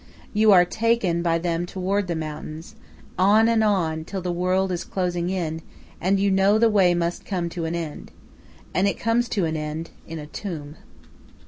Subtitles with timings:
[0.33, 2.73] You are taken by them toward the mountains,
[3.19, 5.61] on and on, till the world is closing in,
[6.01, 8.09] and you know the way must come to an end.
[8.73, 10.77] And it comes to an end in a tomb.